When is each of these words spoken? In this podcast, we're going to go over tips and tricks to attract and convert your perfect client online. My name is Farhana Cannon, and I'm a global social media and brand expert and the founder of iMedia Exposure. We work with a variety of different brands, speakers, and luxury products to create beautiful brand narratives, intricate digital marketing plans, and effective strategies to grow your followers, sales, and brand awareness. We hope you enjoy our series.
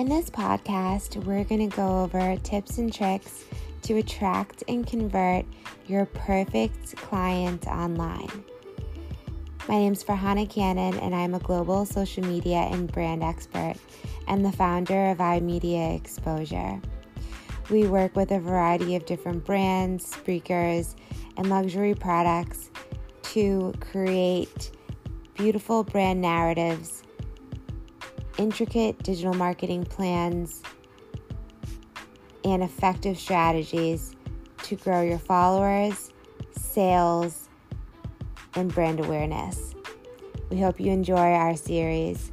In 0.00 0.08
this 0.08 0.30
podcast, 0.30 1.22
we're 1.26 1.44
going 1.44 1.68
to 1.68 1.76
go 1.76 2.02
over 2.02 2.34
tips 2.38 2.78
and 2.78 2.90
tricks 2.90 3.44
to 3.82 3.98
attract 3.98 4.64
and 4.66 4.86
convert 4.86 5.44
your 5.86 6.06
perfect 6.06 6.96
client 6.96 7.66
online. 7.66 8.30
My 9.68 9.74
name 9.74 9.92
is 9.92 10.02
Farhana 10.02 10.48
Cannon, 10.48 10.98
and 11.00 11.14
I'm 11.14 11.34
a 11.34 11.38
global 11.38 11.84
social 11.84 12.24
media 12.24 12.60
and 12.70 12.90
brand 12.90 13.22
expert 13.22 13.74
and 14.26 14.42
the 14.42 14.52
founder 14.52 15.10
of 15.10 15.18
iMedia 15.18 15.94
Exposure. 15.94 16.80
We 17.68 17.86
work 17.86 18.16
with 18.16 18.30
a 18.30 18.40
variety 18.40 18.96
of 18.96 19.04
different 19.04 19.44
brands, 19.44 20.06
speakers, 20.06 20.96
and 21.36 21.50
luxury 21.50 21.94
products 21.94 22.70
to 23.34 23.74
create 23.80 24.70
beautiful 25.34 25.84
brand 25.84 26.22
narratives, 26.22 27.02
intricate 28.40 28.96
digital 29.02 29.34
marketing 29.34 29.84
plans, 29.84 30.62
and 32.42 32.62
effective 32.62 33.18
strategies 33.18 34.16
to 34.62 34.76
grow 34.76 35.02
your 35.02 35.18
followers, 35.18 36.10
sales, 36.52 37.50
and 38.54 38.72
brand 38.72 38.98
awareness. 38.98 39.74
We 40.48 40.58
hope 40.58 40.80
you 40.80 40.90
enjoy 40.90 41.16
our 41.34 41.54
series. 41.54 42.32